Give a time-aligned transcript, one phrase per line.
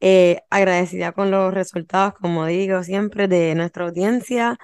[0.00, 4.58] Eh, agradecida con los resultados, como digo siempre, de nuestra audiencia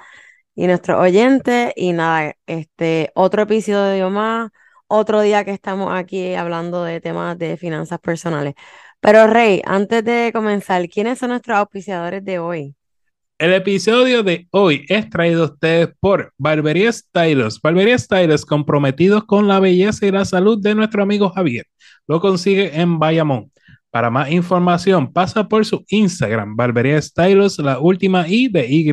[0.54, 1.72] y nuestros oyentes.
[1.76, 4.50] Y nada, este otro episodio más,
[4.86, 8.54] otro día que estamos aquí hablando de temas de finanzas personales.
[9.00, 12.74] Pero Rey, antes de comenzar, ¿quiénes son nuestros auspiciadores de hoy?
[13.36, 17.60] El episodio de hoy es traído a ustedes por Barbería Stylos.
[17.60, 21.66] Barbería Stylos comprometidos con la belleza y la salud de nuestro amigo Javier.
[22.06, 23.50] Lo consigue en Bayamón.
[23.94, 28.90] Para más información, pasa por su Instagram, Barbería Stylos, la última I de Y.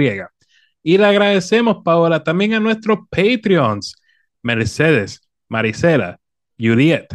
[0.83, 3.95] Y le agradecemos, Paola, también a nuestros Patreons,
[4.43, 6.19] Mercedes, Marisela,
[6.59, 7.07] Juliet,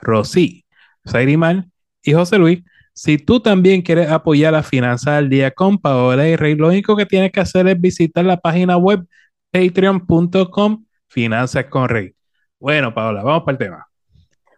[0.00, 0.64] Rosy,
[1.04, 1.70] Sairimán
[2.02, 2.62] y José Luis.
[2.94, 6.96] Si tú también quieres apoyar la finanza al día con Paola y Rey, lo único
[6.96, 9.06] que tienes que hacer es visitar la página web
[9.50, 12.14] patreon.com finanzas con Rey.
[12.58, 13.93] Bueno, Paola, vamos para el tema.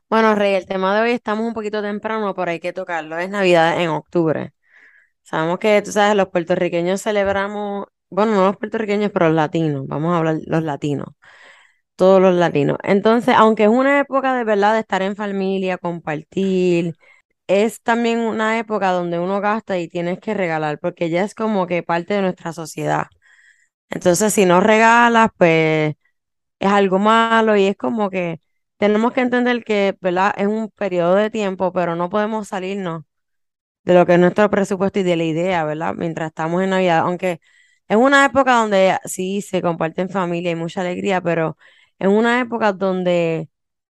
[0.08, 3.18] Bueno, Rey, el tema de hoy estamos un poquito temprano, pero hay que tocarlo.
[3.18, 4.52] Es Navidad en octubre.
[5.22, 9.86] Sabemos que, tú sabes, los puertorriqueños celebramos, bueno, no los puertorriqueños, pero los latinos.
[9.88, 11.08] Vamos a hablar los latinos.
[11.96, 12.78] Todos los latinos.
[12.84, 16.96] Entonces, aunque es una época de verdad de estar en familia, compartir,
[17.48, 21.66] es también una época donde uno gasta y tienes que regalar, porque ya es como
[21.68, 23.06] que parte de nuestra sociedad.
[23.91, 25.94] Entonces, si no regalas, pues
[26.60, 28.41] es algo malo y es como que
[28.78, 30.34] tenemos que entender que, ¿verdad?
[30.36, 33.05] Es un periodo de tiempo, pero no podemos salirnos
[33.84, 35.94] de lo que es nuestro presupuesto y de la idea, ¿verdad?
[35.96, 37.41] Mientras estamos en Navidad, aunque
[37.88, 41.56] es una época donde sí se comparte en familia y mucha alegría, pero
[41.98, 43.48] es una época donde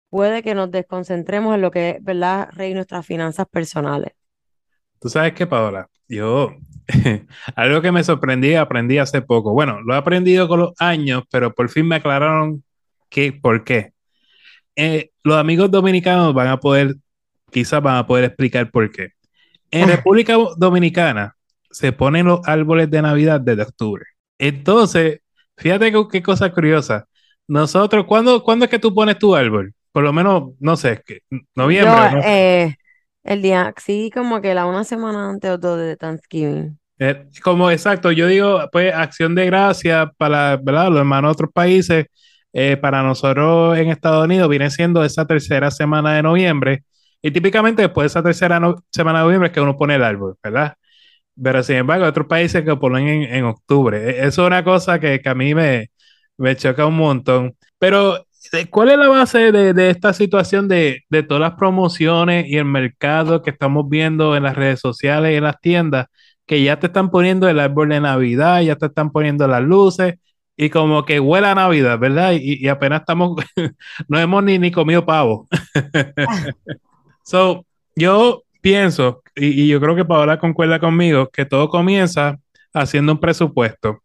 [0.09, 2.49] puede que nos desconcentremos en lo que es, ¿verdad?
[2.53, 4.13] Rey, nuestras finanzas personales.
[4.99, 6.55] Tú sabes qué, Paola, yo,
[7.55, 9.53] algo que me sorprendí, aprendí hace poco.
[9.53, 12.63] Bueno, lo he aprendido con los años, pero por fin me aclararon
[13.09, 13.93] que, por qué.
[14.79, 16.95] Eh, los amigos dominicanos van a poder,
[17.51, 19.09] quizás van a poder explicar por qué.
[19.71, 21.35] En República Dominicana
[21.71, 24.05] se ponen los árboles de Navidad desde octubre.
[24.37, 25.19] Entonces,
[25.57, 27.05] fíjate qué, cosa curiosa.
[27.47, 29.73] Nosotros, ¿cuándo, ¿cuándo, es que tú pones tu árbol?
[29.91, 31.01] Por lo menos, no sé,
[31.55, 32.21] noviembre.
[32.23, 32.75] Eh,
[33.23, 36.77] el día, sí, como que la una semana antes o dos de Thanksgiving.
[36.99, 40.89] Eh, como exacto, yo digo, pues acción de gracia para ¿verdad?
[40.89, 42.05] los hermanos de otros países
[42.53, 46.83] eh, para nosotros en Estados Unidos viene siendo esa tercera semana de noviembre.
[47.21, 48.59] Y típicamente después de esa tercera
[48.91, 50.75] semana de noviembre es que uno pone el árbol, ¿verdad?
[51.41, 53.97] Pero sin embargo, hay otros países que ponen en, octubre.
[53.97, 55.91] E, eso es una cosa que, a mí me,
[56.37, 57.55] me choca un montón.
[57.77, 58.17] Pero,
[58.53, 62.65] eh, ¿cuál es la base de, esta situación de, de, todas las promociones y el
[62.65, 66.07] mercado que estamos viendo en las redes sociales y en las tiendas?
[66.45, 70.15] Que ya te están poniendo el árbol de Navidad, ya te están poniendo las luces,
[70.57, 72.33] y como que huele a Navidad, ¿verdad?
[72.33, 73.39] Y, apenas estamos,
[74.07, 75.47] no hemos ni, ni comido pavo.
[77.23, 77.63] so,
[77.95, 82.37] yo pienso, y, yo creo que Paola concuerda conmigo, que todo comienza
[82.73, 84.01] haciendo un presupuesto.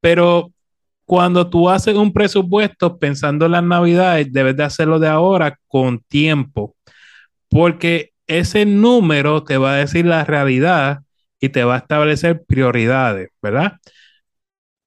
[0.00, 0.50] Pero
[1.04, 6.00] cuando tú haces un presupuesto pensando en las Navidades, debes de hacerlo de ahora con
[6.00, 6.74] tiempo,
[7.48, 11.00] porque ese número te va a decir la realidad
[11.38, 13.74] y te va a establecer prioridades, ¿verdad?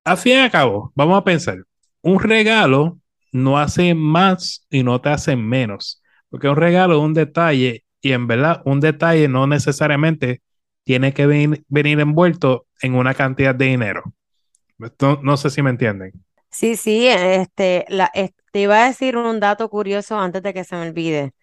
[0.07, 1.57] A fin y a cabo, vamos a pensar,
[2.01, 2.97] un regalo
[3.34, 8.13] no hace más y no te hace menos, porque un regalo es un detalle y
[8.13, 10.41] en verdad un detalle no necesariamente
[10.85, 14.03] tiene que venir, envuelto en una cantidad de dinero.
[15.22, 16.13] No, sé si me entienden.
[16.50, 20.75] Sí, sí, este, la, te iba a decir un dato curioso antes de que se
[20.78, 21.34] me olvide,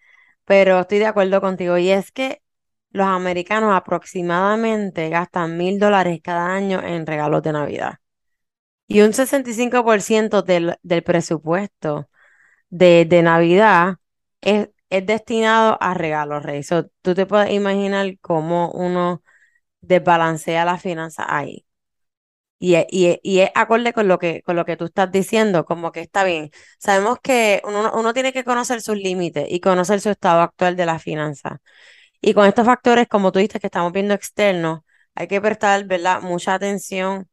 [0.45, 2.41] pero estoy de acuerdo contigo y es que
[2.89, 7.99] los americanos aproximadamente gastan mil dólares cada año en regalos de Navidad.
[8.87, 12.09] Y un 65% del, del presupuesto
[12.69, 13.95] de, de Navidad
[14.41, 16.61] es, es, destinado a regalos, Rey.
[17.01, 19.23] tú te puedes imaginar cómo uno
[19.81, 21.65] desbalancea la finanza ahí.
[22.57, 25.91] Y, y, y, es acorde con lo, que, con lo que tú estás diciendo, como
[25.91, 26.51] que está bien.
[26.79, 30.85] Sabemos que uno, uno tiene que conocer sus límites y conocer su estado actual de
[30.85, 31.61] la finanza.
[32.21, 34.81] Y con estos factores, como tú dices, que estamos viendo externos,
[35.15, 36.21] hay que prestar ¿verdad?
[36.21, 37.29] mucha atención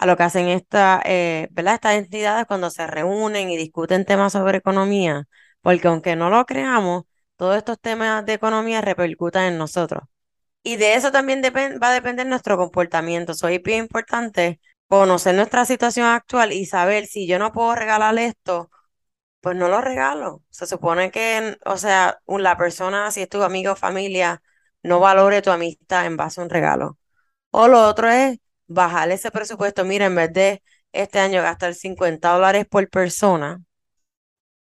[0.00, 4.58] a lo que hacen esta, eh, estas entidades cuando se reúnen y discuten temas sobre
[4.58, 5.28] economía,
[5.60, 7.04] porque aunque no lo creamos,
[7.36, 10.04] todos estos temas de economía repercutan en nosotros.
[10.62, 13.34] Y de eso también va a depender nuestro comportamiento.
[13.34, 18.70] Soy bien importante conocer nuestra situación actual y saber si yo no puedo regalar esto,
[19.40, 20.42] pues no lo regalo.
[20.50, 24.42] Se supone que, o sea, la persona, si es tu amigo o familia,
[24.82, 26.98] no valore tu amistad en base a un regalo.
[27.50, 28.38] O lo otro es
[28.70, 29.84] bajar ese presupuesto.
[29.84, 30.62] Mira, en vez de
[30.92, 33.60] este año gastar 50 dólares por persona,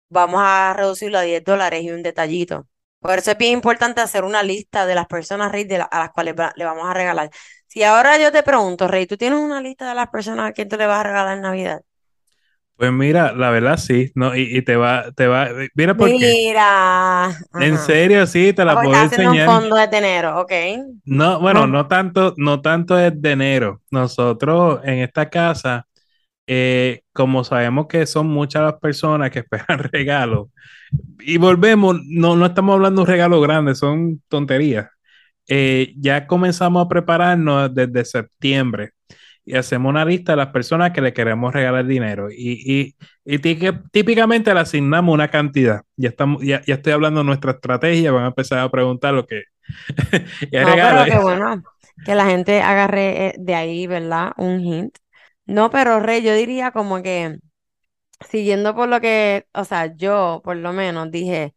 [0.09, 2.67] vamos a reducirlo a 10 dólares y un detallito.
[2.99, 6.11] Por eso es bien importante hacer una lista de las personas, Rey, de a las
[6.11, 7.29] cuales le vamos a regalar.
[7.67, 10.67] Si ahora yo te pregunto, Rey, ¿tú tienes una lista de las personas a quien
[10.69, 11.81] tú le vas a regalar en Navidad?
[12.79, 17.29] Pues mira, la verdad sí, no, y, te va, te va, mira por Mira.
[17.59, 19.49] En serio, sí, te la puedo enseñar.
[19.49, 20.51] un fondo de dinero, ok.
[21.03, 23.81] No, bueno, no tanto, no tanto es de enero.
[23.91, 25.87] Nosotros en esta casa,
[26.47, 30.47] eh, como sabemos que son muchas las personas que esperan regalos,
[31.19, 34.87] y volvemos, no, no estamos hablando de un regalo grande, son tonterías.
[35.49, 38.93] Eh, ya comenzamos a prepararnos desde septiembre
[39.49, 42.93] y hacemos una lista de las personas que le queremos regalar dinero y,
[43.25, 43.39] y,
[43.91, 45.81] típicamente le asignamos una cantidad.
[45.95, 49.25] Ya, estamos, ya, ya, estoy hablando de nuestra estrategia, van a empezar a preguntar lo
[49.25, 49.45] que...
[50.11, 50.19] no,
[50.51, 51.63] pero qué bueno
[52.05, 54.33] que la gente agarre eh, de ahí, ¿verdad?
[54.37, 54.97] Un hint.
[55.47, 57.39] No, pero Rey, yo diría como que
[58.29, 61.55] siguiendo por lo que, o sea, yo por lo menos dije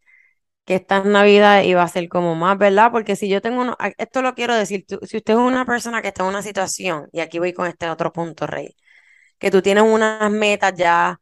[0.65, 2.91] que esta Navidad iba a ser como más, ¿verdad?
[2.91, 6.09] Porque si yo tengo uno, esto lo quiero decir, si usted es una persona que
[6.09, 8.75] está en una situación, y aquí voy con este otro punto, Rey,
[9.39, 11.19] que tú tienes unas metas ya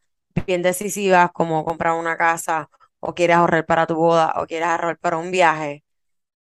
[0.48, 4.98] bien decisivas como comprar una casa o quieres ahorrar para tu boda o quieres ahorrar
[5.00, 5.84] para un viaje,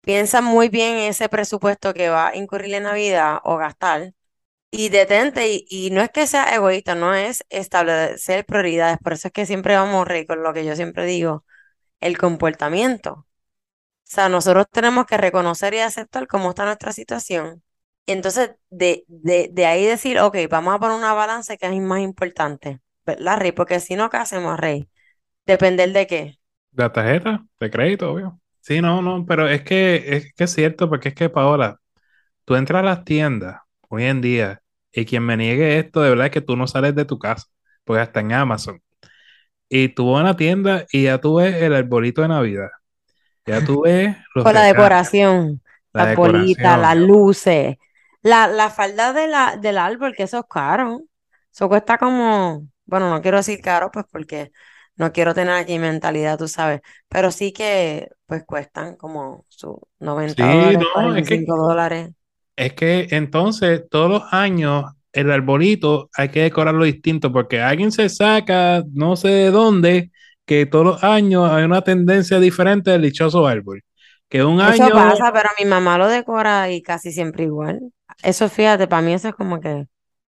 [0.02, 4.12] piensa muy bien ese presupuesto que va a incurrir en Navidad o gastar
[4.70, 9.32] y detente, y, no es que sea egoísta, no es establecer prioridades, por eso es
[9.32, 11.44] que siempre vamos a con lo que yo siempre digo,
[12.00, 13.12] el comportamiento.
[13.12, 13.26] O
[14.04, 17.62] sea, nosotros tenemos que reconocer y aceptar cómo está nuestra situación.
[18.06, 22.00] Entonces, de, de, de ahí decir, ok, vamos a poner una balanza que es más
[22.00, 23.52] importante, ¿verdad, Rey?
[23.52, 24.88] Porque si no, ¿qué hacemos, Rey?
[25.46, 26.38] Depender de qué.
[26.70, 28.40] De la tarjeta, de crédito, obvio.
[28.60, 31.80] Sí, no, no, pero es que es que es cierto, porque es que, Paola,
[32.44, 34.62] tú entras a las tiendas hoy en día,
[34.92, 37.46] y quien me niegue esto, de verdad es que tú no sales de tu casa,
[37.84, 38.82] porque hasta en Amazon.
[39.68, 42.68] Y tú vas a la tienda y ya tú ves el arbolito de Navidad.
[43.46, 45.62] Ya tú ves los Con la decoración,
[45.92, 47.76] la, bolita, las luces,
[48.22, 51.02] la, la falda de la, del árbol, que eso es caro.
[51.52, 54.52] Eso cuesta como, bueno, no quiero decir caro, pues porque
[54.96, 60.34] no quiero tener aquí mentalidad, tú sabes, pero sí que pues cuestan como sus 90
[60.34, 62.10] sí, dólares, dólares.
[62.56, 64.84] Es que entonces todos los años
[65.20, 70.10] el arbolito hay que decorarlo distinto porque alguien se saca, no sé de dónde,
[70.46, 73.82] que todos los años hay una tendencia diferente del dichoso árbol.
[74.28, 74.94] Que un eso año...
[74.94, 77.80] pasa, pero mi mamá lo decora y casi siempre igual.
[78.22, 79.86] Eso fíjate, para mí eso es como que...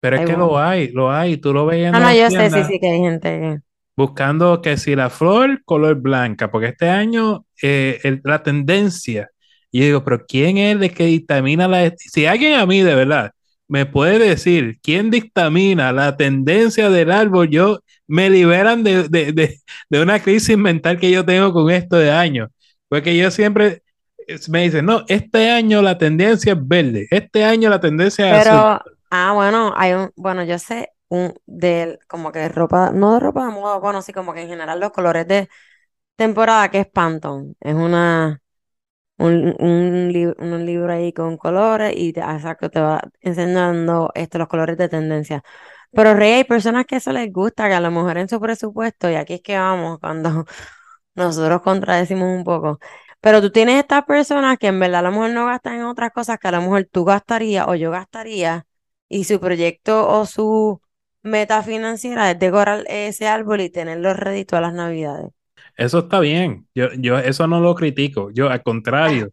[0.01, 2.51] Pero es que lo hay, lo hay, tú lo ves en No, no, yo sé,
[2.51, 3.61] sí, sí, que hay gente
[3.95, 9.29] Buscando que si la flor, color blanca, porque este año eh, la tendencia
[9.71, 11.93] y yo digo, pero ¿quién es el que dictamina la...
[11.97, 13.33] Si alguien a mí de verdad
[13.71, 17.79] me puede decir quién dictamina la tendencia del árbol, yo
[18.09, 19.33] me liberan de, de,
[19.89, 22.49] de, una crisis mental que yo tengo con esto de año.
[22.89, 23.85] Porque yo siempre
[24.49, 28.81] me dicen, no, este año la tendencia es verde, este año la tendencia es Pero,
[29.13, 33.47] ah, bueno, hay un, bueno, yo sé un del, como que ropa, no de ropa
[33.47, 35.49] de moda, bueno, sí, como que en general los colores de
[36.17, 38.40] temporada que es Pantone, es una
[39.21, 44.77] un, un, libro ahí con colores y te, exacto, te va enseñando esto, los colores
[44.79, 45.43] de tendencia.
[45.93, 49.11] Pero Rey, hay personas que eso les gusta, que a lo mejor en su presupuesto,
[49.11, 50.47] y aquí es que vamos, cuando
[51.15, 52.79] nosotros contradecimos un poco.
[53.21, 56.13] Pero tú tienes estas personas que en verdad a lo mejor no gastan en otras
[56.13, 58.67] cosas que a lo mejor tú gastarías o yo gastaría,
[59.09, 60.81] y su proyecto o su
[61.23, 65.33] meta financiera es decorar ese árbol y tenerlo redito a las navidades.
[65.81, 66.67] Eso está bien.
[66.75, 68.31] Yo, yo eso no lo critico.
[68.33, 69.31] Yo, al contrario.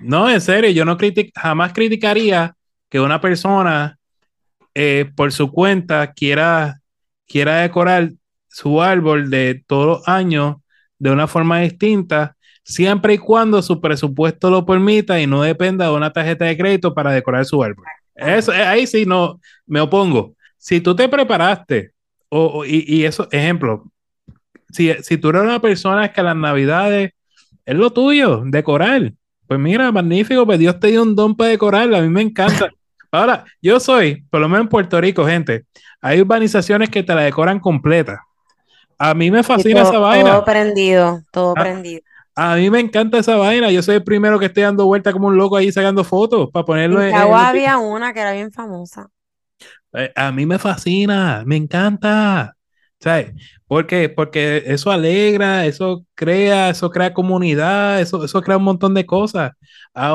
[0.00, 2.54] No, en serio, yo no critic jamás criticaría
[2.90, 3.98] que una persona
[4.74, 6.82] eh, por su cuenta quiera,
[7.26, 8.10] quiera decorar
[8.48, 10.56] su árbol de todos los años
[10.98, 15.92] de una forma distinta, siempre y cuando su presupuesto lo permita y no dependa de
[15.92, 17.86] una tarjeta de crédito para decorar su árbol.
[18.14, 20.34] Eso, eh, ahí sí no me opongo.
[20.58, 21.92] Si tú te preparaste,
[22.28, 23.90] o, y, y, eso, ejemplo,
[24.72, 27.12] si, si tú eres una persona que las navidades
[27.64, 29.12] es lo tuyo, decorar,
[29.46, 32.70] pues mira, magnífico, pues Dios te dio un don para decorar, a mí me encanta.
[33.10, 35.64] Ahora, yo soy, por lo menos en Puerto Rico, gente,
[36.00, 38.22] hay urbanizaciones que te la decoran completa.
[38.98, 40.32] A mí me fascina esa vaina.
[40.32, 42.02] Todo prendido, todo a, prendido.
[42.34, 43.70] A mí me encanta esa vaina.
[43.70, 46.64] Yo soy el primero que estoy dando vuelta como un loco ahí sacando fotos para
[46.66, 49.08] ponerlo En en- había una que era bien famosa.
[49.94, 52.54] Eh, A mí me fascina, me encanta.
[53.00, 53.32] ¿Sabes?
[53.66, 54.08] ¿Por qué?
[54.08, 59.52] Porque eso alegra, eso crea, eso crea comunidad, eso, eso crea un montón de cosas.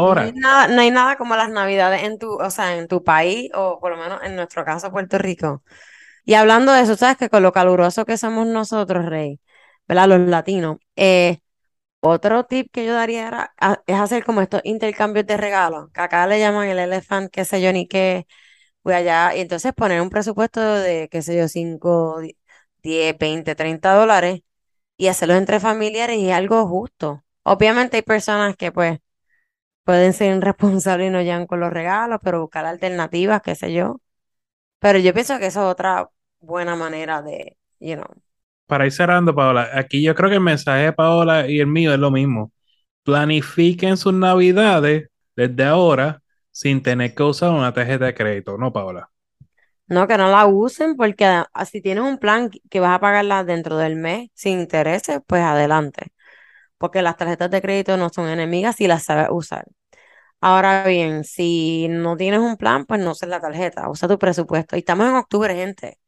[0.06, 2.88] No Ahora, hay nada, no hay nada como las navidades en tu, o sea, en
[2.88, 5.64] tu país, o por lo menos en nuestro caso, Puerto Rico.
[6.26, 9.42] Y hablando de eso, sabes que con lo caluroso que somos nosotros, Rey,
[9.88, 10.08] ¿verdad?
[10.10, 11.40] Los latinos, eh,
[12.02, 16.02] otro tip que yo daría era, a- es hacer como estos intercambios de regalos, que
[16.02, 18.28] acá le llaman el elefant, qué sé yo, ni qué,
[18.84, 22.20] voy allá, y entonces poner un presupuesto de, qué sé yo, 5,
[22.84, 24.42] 10, 20, 30 dólares
[24.98, 27.24] y hacerlo entre familiares y algo justo.
[27.44, 29.00] Obviamente hay personas que pues
[29.86, 34.02] pueden ser irresponsables y no llegan con los regalos, pero buscar alternativas, qué sé yo.
[34.80, 36.10] Pero yo pienso que eso es otra
[36.42, 38.08] buena manera de, you know.
[38.68, 41.94] para ir cerrando, Paola, aquí yo creo que el mensaje de Paola y el mío
[41.94, 42.52] es lo mismo.
[43.04, 46.22] Planifiquen sus navidades desde ahora
[46.52, 49.10] sin tener que usar una tarjeta de crédito, ¿no, Paola?
[49.94, 53.44] No, que no la usen porque si tienes un plan que que vas a pagarla
[53.44, 56.14] dentro del mes sin intereses, pues adelante.
[56.78, 59.66] Porque las tarjetas de crédito no son enemigas si las sabes usar.
[60.42, 64.76] Ahora bien, si no tienes un plan, pues no uses la tarjeta, usa tu presupuesto.
[64.76, 66.00] Y estamos en octubre, gente.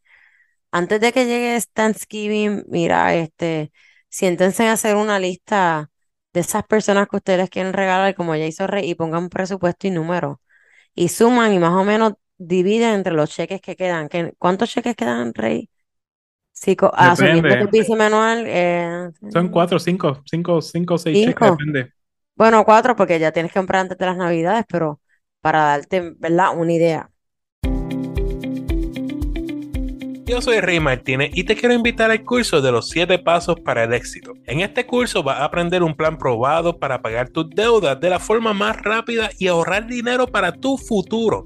[0.72, 3.72] Antes de que llegue Thanksgiving, mira, este,
[4.10, 5.90] siéntense a hacer una lista
[6.34, 9.88] de esas personas que ustedes quieren regalar, como ya hizo Rey, y pongan un presupuesto
[9.88, 10.42] y número.
[10.96, 14.10] Y suman y más o menos dividen entre los cheques que quedan.
[14.10, 15.70] ¿Qué- ¿Cuántos cheques quedan, Rey?
[17.60, 21.92] El piso mensual, eh, Son cuatro, cinco, cinco, cinco, seis cheques, depende.
[22.36, 25.02] Bueno, cuatro, porque ya tienes que comprar antes de las Navidades, pero
[25.42, 26.58] para darte, ¿verdad?
[26.58, 27.10] Una idea.
[30.26, 33.84] Yo soy Rey Martínez y te quiero invitar al curso de los 7 pasos para
[33.84, 34.34] el éxito.
[34.48, 38.20] En este curso vas a aprender un plan probado para pagar tus deudas de la
[38.20, 41.46] forma más rápida y ahorrar dinero para tu futuro.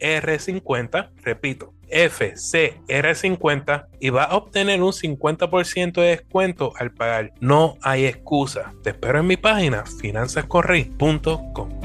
[0.00, 7.32] FCR50, repito, FCR50 y vas a obtener un 50% de descuento al pagar.
[7.40, 8.72] No hay excusa.
[8.82, 11.80] Te espero en mi página finanzascorrey.com.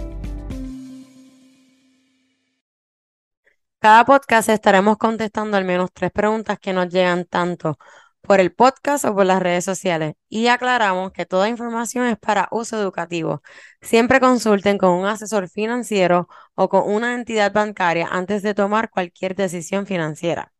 [3.79, 7.77] Cada podcast estaremos contestando al menos tres preguntas que nos llegan tanto
[8.25, 10.15] por el podcast o por las redes sociales.
[10.29, 13.41] Y aclaramos que toda información es para uso educativo.
[13.82, 19.36] Siempre consulten con un asesor financiero o con una entidad bancaria antes de tomar cualquier
[19.36, 20.51] decisión financiera.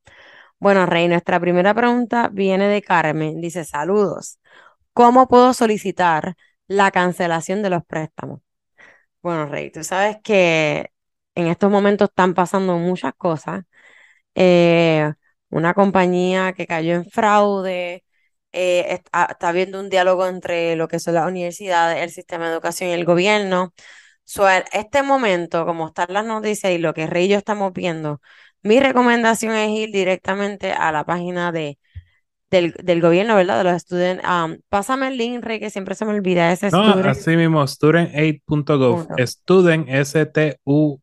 [0.60, 3.42] Bueno, Rey, nuestra primera pregunta viene de Carmen.
[3.42, 4.40] Dice, saludos.
[4.94, 6.36] ¿Cómo puedo solicitar
[6.68, 8.42] la cancelación de los préstamos?
[9.22, 10.92] Bueno, Rey, tú sabes que
[11.36, 13.64] en estos momentos están pasando muchas cosas.
[14.36, 15.12] Eh,
[15.50, 18.04] una compañía que cayó en fraude,
[18.52, 22.54] eh, está, está habiendo un diálogo entre lo que son las universidades, el sistema de
[22.54, 23.74] educación y el gobierno.
[24.24, 27.74] So, en este momento, como están las noticias y lo que Rey y yo estamos
[27.74, 28.22] viendo,
[28.64, 31.78] mi recomendación es ir directamente a la página de,
[32.50, 33.58] del, del gobierno, ¿verdad?
[33.60, 34.26] De los estudiantes.
[34.70, 37.06] pásame el link, Rey, que siempre se me olvida ese No, student.
[37.06, 39.08] así mismo, student8.gov.
[39.08, 39.16] Punto.
[39.26, 41.02] Student, S-T-U-D-E-N-T,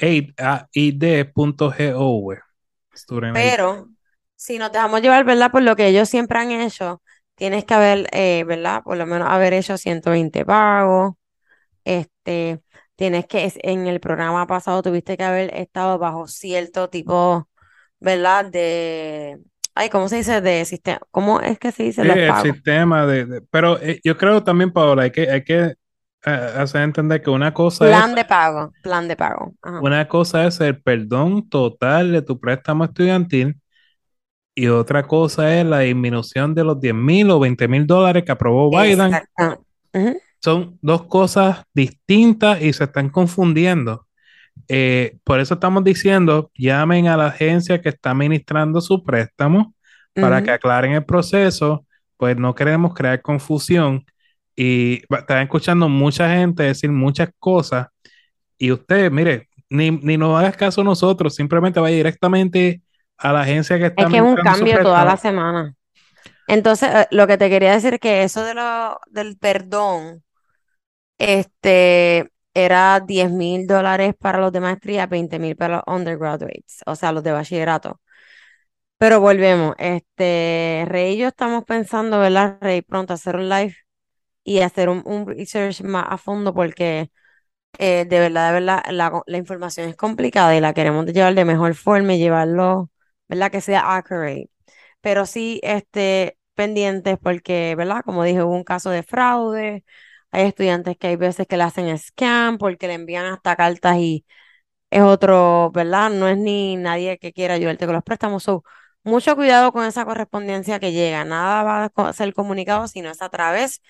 [0.00, 2.38] eh, 8, A-I-D.gov.
[2.94, 3.42] Student 8.
[3.56, 3.90] Pero
[4.36, 5.50] si nos dejamos llevar, ¿verdad?
[5.50, 7.02] Por lo que ellos siempre han hecho,
[7.34, 8.82] tienes que haber, eh, ¿verdad?
[8.82, 11.14] Por lo menos haber hecho 120 pagos.
[11.84, 12.60] Este,
[12.96, 17.48] tienes que, en el programa pasado tuviste que haber estado bajo cierto tipo,
[18.00, 18.46] ¿verdad?
[18.46, 19.38] De,
[19.74, 20.40] ay, ¿cómo se dice?
[20.42, 22.36] De sistema, ¿cómo es que se dice Sí, los el pagos?
[22.36, 25.74] sistema de, de- pero eh, yo creo también, Paola, hay que, hay que
[26.22, 29.54] hacer entender que una cosa es, Plan de pago, plan de pago.
[29.62, 29.80] Ajá.
[29.80, 33.56] una cosa es el perdón total de tu préstamo estudiantil
[34.54, 38.32] y otra cosa es la disminución de los 10 mil o 20 mil dólares que
[38.32, 39.14] aprobó Biden.
[39.94, 40.20] Ujú.
[40.42, 44.06] Son dos cosas distintas y se están confundiendo.
[44.68, 49.74] Eh, por eso estamos diciendo, llamen a la agencia que está administrando su préstamo
[50.14, 51.86] para que aclaren el proceso,
[52.16, 54.04] pues no queremos crear confusión
[54.56, 57.88] y están escuchando mucha gente decir muchas cosas
[58.58, 62.82] y usted, mire, ni, ni nos hagas caso a nosotros, simplemente vaya directamente
[63.16, 65.74] a la agencia que está Es que es un cambio toda la semana.
[66.46, 70.24] Entonces, eh, lo que te quería decir es que eso de lo, del perdón
[71.18, 76.96] Este era 10 mil dólares para los de maestría, 20 mil para los undergraduates, o
[76.96, 78.00] sea, los de bachillerato.
[78.98, 82.82] Pero volvemos, este, Rey y yo estamos pensando, ¿verdad, Rey?
[82.82, 83.74] Pronto hacer un live
[84.44, 87.10] y hacer un, un research más a fondo porque
[87.78, 91.44] eh, de verdad, de verdad, la, la información es complicada y la queremos llevar de
[91.44, 92.90] mejor forma y llevarlo,
[93.28, 93.50] ¿verdad?
[93.50, 94.50] Que sea accurate.
[95.00, 98.02] Pero sí, este, pendientes porque, ¿verdad?
[98.04, 99.84] Como dije, hubo un caso de fraude.
[100.32, 104.26] Hay estudiantes que hay veces que le hacen scam porque le envían hasta cartas y
[104.90, 106.10] es otro, ¿verdad?
[106.10, 108.42] No es ni nadie que quiera ayudarte con los préstamos.
[108.44, 108.64] So,
[109.04, 111.24] mucho cuidado con esa correspondencia que llega.
[111.24, 113.80] Nada va a ser comunicado sino es a través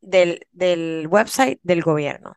[0.00, 2.34] del, del website del gobierno.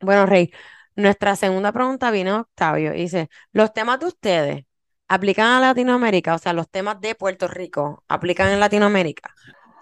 [0.00, 0.52] Bueno, Rey,
[0.96, 4.64] nuestra segunda pregunta viene de Octavio dice, ¿los temas de ustedes
[5.08, 6.34] aplican a Latinoamérica?
[6.34, 9.34] O sea, los temas de Puerto Rico, ¿aplican en Latinoamérica?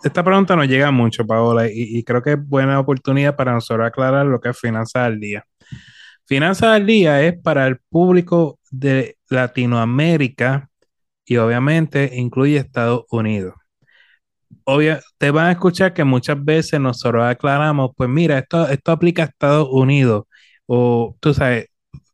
[0.02, 3.86] Esta pregunta nos llega mucho, Paola, y, y creo que es buena oportunidad para nosotros
[3.86, 5.44] aclarar lo que es Finanzas al Día.
[6.26, 10.70] Finanzas al Día es para el público de Latinoamérica
[11.24, 13.54] y obviamente incluye Estados Unidos.
[14.64, 19.22] Obvio, te van a escuchar que muchas veces nosotros aclaramos, pues mira, esto, esto aplica
[19.22, 20.24] a Estados Unidos,
[20.66, 21.66] o tú sabes,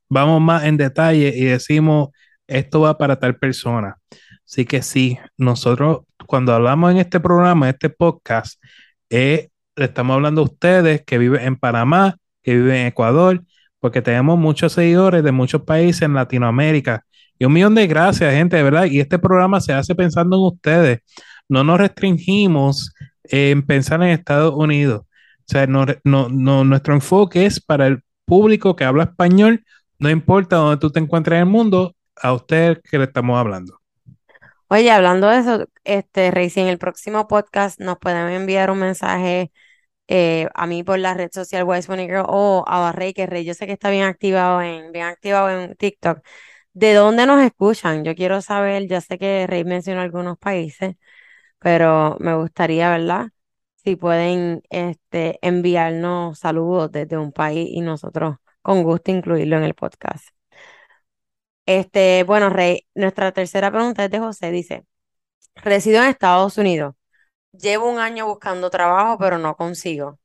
[0.09, 2.11] vamos más en detalle y decimos,
[2.47, 3.97] esto va para tal persona.
[4.47, 8.63] Así que sí, nosotros cuando hablamos en este programa, en este podcast,
[9.11, 13.43] eh, le estamos hablando a ustedes que viven en Panamá, que viven en Ecuador,
[13.81, 17.05] porque tenemos muchos seguidores de muchos países en Latinoamérica.
[17.39, 18.87] Y un millón de gracias, gente, de verdad.
[18.87, 21.01] Y este programa se hace pensando en ustedes.
[21.49, 22.93] No nos restringimos
[23.25, 25.03] en pensar en Estados Unidos.
[25.03, 29.65] O sea, no, no, no, nuestro enfoque es para el público que habla español,
[29.99, 33.79] no importa dónde tú te encuentres en el mundo, a usted que le estamos hablando.
[34.69, 38.81] Oye, hablando de eso, este, Rey, si en el próximo podcast nos pueden enviar un
[38.81, 39.51] mensaje
[40.09, 43.55] eh, a mí por la red social Wise Girl o a Rey, que Rey yo
[43.55, 46.21] sé que está bien activado en, bien activado en TikTok.
[46.75, 48.05] ¿De dónde nos escuchan?
[48.05, 50.97] Yo quiero saber, ya sé que Rey mencionó algunos países,
[51.59, 53.29] pero me gustaría, ¿verdad?
[53.77, 59.75] Si pueden este, enviarnos saludos desde un país y nosotros con gusto incluirlo en el
[59.75, 60.29] podcast.
[61.67, 64.87] Este, bueno, Rey, nuestra tercera pregunta es de José, dice,
[65.57, 66.95] resido en Estados Unidos.
[67.53, 70.19] Llevo un año buscando trabajo, pero no consigo.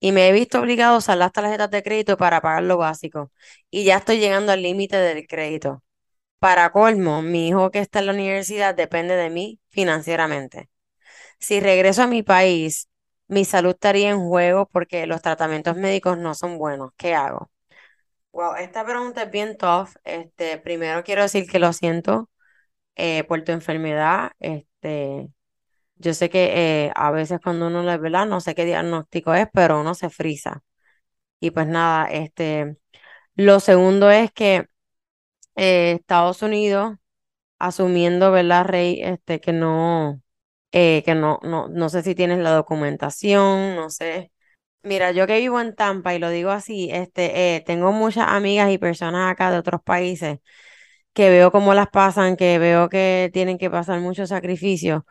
[0.00, 3.32] Y me he visto obligado a usar las tarjetas de crédito para pagar lo básico.
[3.70, 5.82] Y ya estoy llegando al límite del crédito.
[6.40, 10.70] Para colmo, mi hijo que está en la universidad depende de mí financieramente.
[11.40, 12.88] Si regreso a mi país,
[13.28, 16.92] mi salud estaría en juego porque los tratamientos médicos no son buenos.
[16.96, 17.50] ¿Qué hago?
[18.32, 19.90] Wow, esta pregunta es bien tough.
[20.04, 22.30] Este, primero quiero decir que lo siento
[22.96, 24.32] eh, por tu enfermedad.
[24.40, 25.28] Este,
[25.96, 29.48] yo sé que eh, a veces cuando uno le verdad, no sé qué diagnóstico es,
[29.52, 30.62] pero uno se frisa.
[31.40, 32.76] Y pues nada, este,
[33.36, 34.66] lo segundo es que
[35.60, 36.96] eh, Estados Unidos,
[37.58, 39.00] asumiendo, ¿verdad, Rey?
[39.02, 40.22] Este, que no,
[40.72, 44.32] eh, que no, no, no sé si tienes la documentación, no sé.
[44.82, 48.70] Mira, yo que vivo en Tampa y lo digo así, este, eh, tengo muchas amigas
[48.72, 50.38] y personas acá de otros países
[51.12, 55.02] que veo cómo las pasan, que veo que tienen que pasar muchos sacrificios.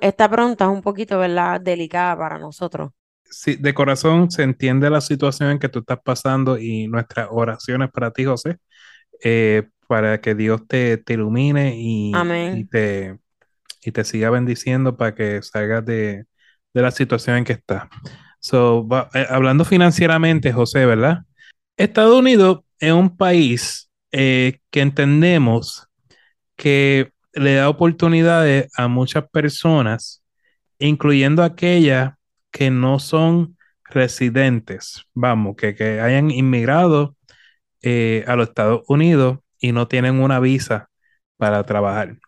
[0.00, 2.90] Esta pregunta es un poquito, ¿verdad?, delicada para nosotros.
[3.30, 7.90] Sí, de corazón se entiende la situación en que tú estás pasando y nuestras oraciones
[7.92, 8.56] para ti, José,
[9.24, 13.18] eh, para que Dios te, te ilumine y, te,
[13.82, 16.26] y te siga bendiciendo para que salgas de,
[16.74, 17.84] de la situación en que estás.
[18.40, 21.20] So, va- eh, hablando financieramente, José, ¿verdad?
[21.76, 25.88] Estados Unidos es un país eh, que entendemos
[26.56, 30.22] que le da oportunidades a muchas personas,
[30.78, 32.14] incluyendo aquellas
[32.50, 37.16] que no son residentes, vamos, que, que hayan inmigrado
[37.82, 40.90] eh, a los Estados Unidos y no tienen una visa
[41.36, 42.18] para trabajar.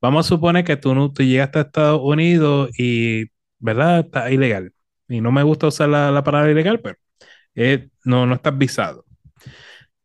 [0.00, 3.26] Vamos a suponer que tú, no, tú llegaste a Estados Unidos y,
[3.58, 4.00] ¿verdad?
[4.00, 4.72] Está ilegal.
[5.08, 6.96] Y no me gusta usar la, la palabra ilegal, pero
[7.54, 9.04] eh, no, no estás visado.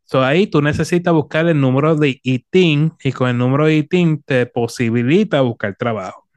[0.06, 4.22] So, ahí tú necesitas buscar el número de ITIN y con el número de ITIN
[4.24, 6.28] te posibilita buscar trabajo.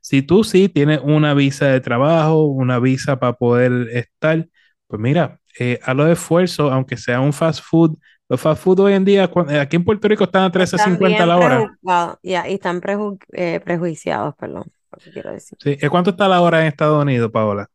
[0.00, 4.48] Si tú sí tienes una visa de trabajo, una visa para poder estar,
[4.92, 7.96] pues mira, eh, a los esfuerzos, aunque sea un fast food,
[8.28, 11.24] los fast food hoy en día, eh, aquí en Puerto Rico están a Están 13.50
[11.24, 11.46] la bien
[11.82, 12.18] hora.
[12.22, 15.56] ya, y están preju- eh, prejuiciados, perdón, lo que quiero decir.
[15.62, 15.78] Sí.
[15.80, 17.66] ¿Y cuánto está la hora en Estados Unidos, Paola?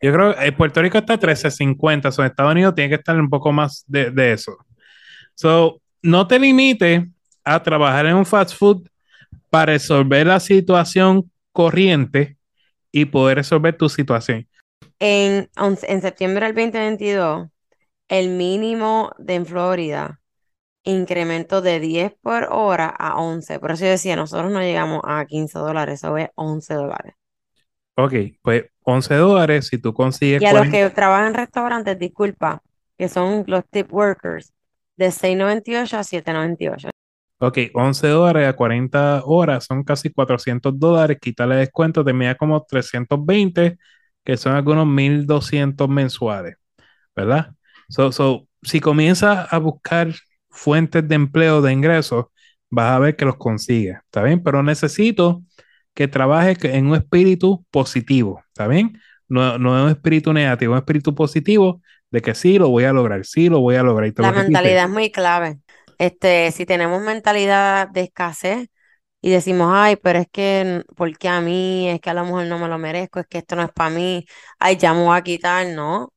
[0.00, 2.94] Yo creo que en Puerto Rico está a 13.50, so en Estados Unidos tiene que
[2.94, 4.56] estar un poco más de, de eso.
[5.34, 7.02] So, no te limites
[7.42, 8.86] a trabajar en un fast food
[9.50, 12.36] para resolver la situación corriente
[12.92, 14.46] y poder resolver tu situación.
[14.98, 17.48] En, en septiembre del 2022,
[18.08, 20.20] el mínimo de en Florida
[20.84, 23.58] incrementó de 10 por hora a 11.
[23.60, 27.14] Por eso yo decía, nosotros no llegamos a 15 dólares, eso es 11 dólares.
[27.96, 31.98] Ok, pues 11 dólares si tú consigues Y a los 40 que trabajan en restaurantes,
[31.98, 32.62] disculpa,
[32.96, 34.52] que son los tip workers,
[34.96, 36.90] de 6.98 a 7.98.
[37.38, 41.18] Ok, 11 dólares a 40 horas son casi 400 dólares.
[41.20, 43.78] Quítale descuento, termina como 320,
[44.24, 46.56] que son algunos 1200 mensuales,
[47.16, 47.54] ¿verdad?
[47.88, 50.14] So, so, si comienzas a buscar
[50.50, 52.26] fuentes de empleo, de ingresos,
[52.70, 54.42] vas a ver que los consigues, ¿está bien?
[54.42, 55.42] Pero necesito
[55.94, 58.98] que trabajes en un espíritu positivo, ¿está bien?
[59.28, 62.92] No, no es un espíritu negativo, un espíritu positivo de que sí, lo voy a
[62.92, 64.08] lograr, sí, lo voy a lograr.
[64.08, 65.58] Y te La mentalidad es muy clave.
[65.98, 68.68] Este, si tenemos mentalidad de escasez
[69.22, 71.90] y decimos, ay, pero es que, ¿por qué a mí?
[71.90, 73.90] Es que a lo mejor no me lo merezco, es que esto no es para
[73.90, 74.26] mí,
[74.60, 76.12] ay, ya me voy a quitar, ¿no?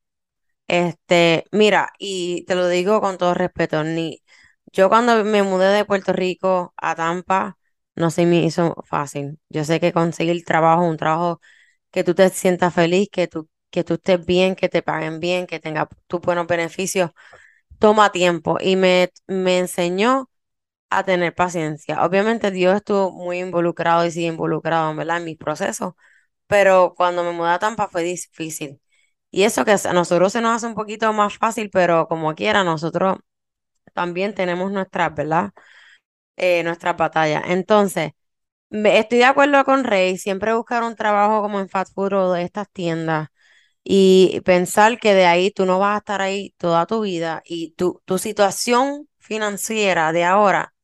[0.68, 4.22] Este, mira, y te lo digo con todo respeto, ni
[4.72, 7.56] yo cuando me mudé de Puerto Rico a Tampa,
[7.94, 9.38] no se me hizo fácil.
[9.48, 11.40] Yo sé que conseguir trabajo, un trabajo
[11.92, 15.46] que tú te sientas feliz, que tú, que tú estés bien, que te paguen bien,
[15.48, 17.10] que tenga tus buenos beneficios,
[17.78, 20.30] toma tiempo y me, me enseñó
[20.90, 22.04] a tener paciencia.
[22.04, 25.18] Obviamente Dios estuvo muy involucrado y sigue involucrado, ¿verdad?
[25.18, 25.96] En mi proceso,
[26.46, 28.80] pero cuando me mudé a Tampa fue difícil.
[29.30, 32.64] Y eso que a nosotros se nos hace un poquito más fácil, pero como quiera,
[32.64, 33.18] nosotros
[33.94, 35.52] también tenemos nuestras, ¿verdad?
[36.36, 37.44] Eh, nuestras batallas.
[37.46, 38.12] Entonces,
[38.70, 42.42] estoy de acuerdo con Rey, siempre buscar un trabajo como en fast food o de
[42.44, 43.28] estas tiendas
[43.84, 47.72] y pensar que de ahí tú no vas a estar ahí toda tu vida y
[47.72, 50.74] tu, tu situación financiera de ahora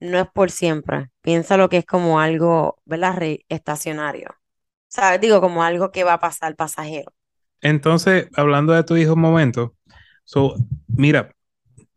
[0.00, 1.10] no es por siempre.
[1.22, 3.20] Piensa lo que es como algo, ¿verdad?
[3.48, 4.28] Estacionario.
[4.30, 7.12] O sea, digo, como algo que va a pasar pasajero.
[7.60, 9.74] Entonces, hablando de tu hijo un momento,
[10.24, 10.54] so,
[10.86, 11.34] mira,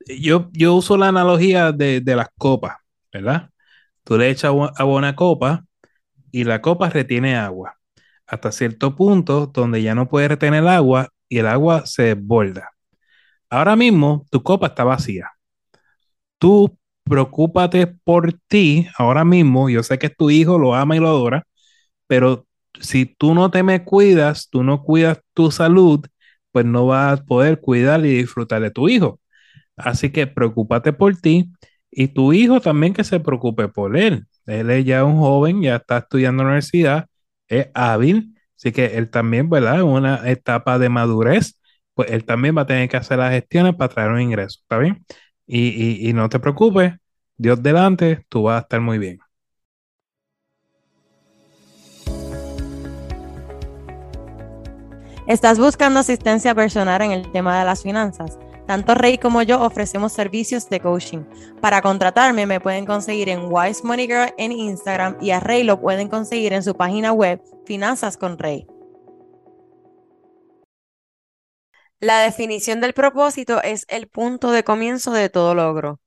[0.08, 2.78] yo, yo uso la analogía de, de las copas,
[3.14, 3.50] ¿verdad?
[4.04, 5.66] Tú le echas agua a una copa
[6.32, 7.78] y la copa retiene agua
[8.28, 12.72] hasta cierto punto donde ya no puede retener agua y el agua se desborda.
[13.50, 15.32] Ahora mismo tu copa está vacía.
[16.38, 19.70] Tú preocúpate por ti ahora mismo.
[19.70, 21.44] Yo sé que tu hijo lo ama y lo adora,
[22.08, 22.46] pero
[22.80, 26.02] si tú no te me cuidas, tú no cuidas tu salud,
[26.52, 29.20] pues no vas a poder cuidar y disfrutar de tu hijo.
[29.76, 31.52] Así que preocúpate por ti
[31.92, 34.26] y tu hijo también que se preocupe por él.
[34.46, 37.08] Él es ya un joven, ya está estudiando en la universidad,
[37.48, 39.78] es hábil, así que él también, ¿verdad?
[39.82, 41.60] En una etapa de madurez,
[41.94, 44.78] pues él también va a tener que hacer las gestiones para traer un ingreso, ¿está
[44.78, 45.04] bien?
[45.54, 46.94] Y, no te preocupes,
[47.36, 49.20] Dios delante, tú vas a estar muy bien.
[55.28, 58.40] ¿Estás buscando asistencia personal en el tema de las finanzas?
[58.66, 61.24] Tanto Rey como yo ofrecemos servicios de coaching.
[61.60, 65.82] Para contratarme me pueden conseguir en Wise Money Girl en Instagram y a Rey lo
[65.82, 68.66] pueden conseguir en su página web Finanzas con Rey.
[72.02, 76.00] La definición del propósito es el punto de comienzo de todo logro.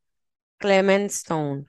[0.58, 1.66] Clement Stone.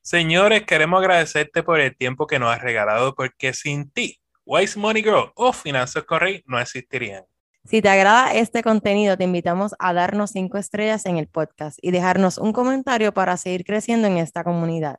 [0.00, 5.02] Señores, queremos agradecerte por el tiempo que nos has regalado porque sin ti, Wise Money
[5.02, 7.24] Girl o Finanzas Correy no existirían.
[7.66, 11.90] Si te agrada este contenido, te invitamos a darnos cinco estrellas en el podcast y
[11.90, 14.98] dejarnos un comentario para seguir creciendo en esta comunidad.